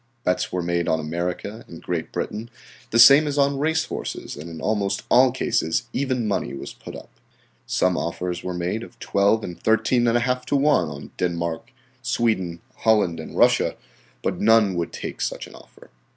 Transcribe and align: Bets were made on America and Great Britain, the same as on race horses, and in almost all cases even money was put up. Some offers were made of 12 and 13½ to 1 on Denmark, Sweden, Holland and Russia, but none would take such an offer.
Bets 0.23 0.51
were 0.51 0.63
made 0.63 0.87
on 0.87 0.99
America 0.99 1.63
and 1.67 1.79
Great 1.79 2.11
Britain, 2.11 2.49
the 2.89 2.97
same 2.97 3.27
as 3.27 3.37
on 3.37 3.59
race 3.59 3.85
horses, 3.85 4.35
and 4.35 4.49
in 4.49 4.59
almost 4.59 5.03
all 5.11 5.31
cases 5.31 5.83
even 5.93 6.27
money 6.27 6.55
was 6.55 6.73
put 6.73 6.95
up. 6.95 7.11
Some 7.67 7.95
offers 7.95 8.43
were 8.43 8.55
made 8.55 8.81
of 8.81 8.97
12 8.97 9.43
and 9.43 9.61
13½ 9.63 10.45
to 10.45 10.55
1 10.55 10.89
on 10.89 11.11
Denmark, 11.17 11.69
Sweden, 12.01 12.61
Holland 12.77 13.19
and 13.19 13.37
Russia, 13.37 13.75
but 14.23 14.41
none 14.41 14.73
would 14.73 14.91
take 14.91 15.21
such 15.21 15.45
an 15.45 15.53
offer. 15.53 15.91